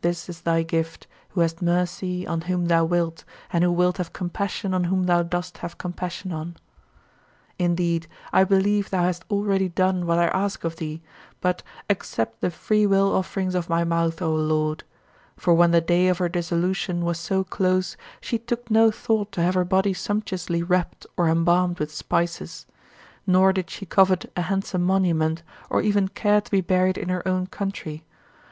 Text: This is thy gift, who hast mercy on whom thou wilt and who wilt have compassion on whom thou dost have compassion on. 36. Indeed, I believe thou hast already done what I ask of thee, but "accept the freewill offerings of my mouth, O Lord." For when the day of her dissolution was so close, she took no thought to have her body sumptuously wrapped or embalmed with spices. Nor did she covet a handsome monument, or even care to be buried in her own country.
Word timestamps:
This 0.00 0.28
is 0.28 0.42
thy 0.42 0.62
gift, 0.62 1.08
who 1.30 1.40
hast 1.40 1.60
mercy 1.60 2.24
on 2.24 2.42
whom 2.42 2.66
thou 2.66 2.84
wilt 2.84 3.24
and 3.52 3.64
who 3.64 3.72
wilt 3.72 3.96
have 3.96 4.12
compassion 4.12 4.72
on 4.72 4.84
whom 4.84 5.06
thou 5.06 5.24
dost 5.24 5.58
have 5.58 5.76
compassion 5.76 6.30
on. 6.30 6.52
36. 7.54 7.54
Indeed, 7.58 8.06
I 8.32 8.44
believe 8.44 8.90
thou 8.90 9.02
hast 9.02 9.24
already 9.28 9.68
done 9.68 10.06
what 10.06 10.20
I 10.20 10.26
ask 10.26 10.62
of 10.62 10.76
thee, 10.76 11.02
but 11.40 11.64
"accept 11.90 12.40
the 12.42 12.52
freewill 12.52 13.12
offerings 13.12 13.56
of 13.56 13.68
my 13.68 13.82
mouth, 13.82 14.22
O 14.22 14.32
Lord." 14.36 14.84
For 15.36 15.52
when 15.52 15.72
the 15.72 15.80
day 15.80 16.06
of 16.06 16.18
her 16.18 16.28
dissolution 16.28 17.04
was 17.04 17.18
so 17.18 17.42
close, 17.42 17.96
she 18.20 18.38
took 18.38 18.70
no 18.70 18.92
thought 18.92 19.32
to 19.32 19.42
have 19.42 19.54
her 19.54 19.64
body 19.64 19.92
sumptuously 19.94 20.62
wrapped 20.62 21.08
or 21.16 21.28
embalmed 21.28 21.80
with 21.80 21.90
spices. 21.92 22.66
Nor 23.26 23.52
did 23.52 23.68
she 23.68 23.84
covet 23.84 24.30
a 24.36 24.42
handsome 24.42 24.84
monument, 24.84 25.42
or 25.68 25.82
even 25.82 26.06
care 26.06 26.40
to 26.40 26.50
be 26.52 26.60
buried 26.60 26.96
in 26.96 27.08
her 27.08 27.26
own 27.26 27.48
country. 27.48 28.04